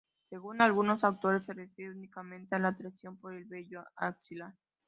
[0.31, 4.55] Según algunos autores, refiere únicamente a la atracción por el vello axilar.